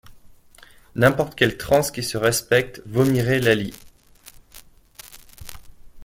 N'importe 0.95 1.35
quel 1.35 1.57
trans 1.59 1.81
qui 1.83 2.01
se 2.01 2.17
respecte 2.17 2.81
vomirait 2.87 3.37
Laly. 3.39 3.71